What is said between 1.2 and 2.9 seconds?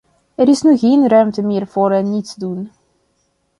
meer voor nietsdoen.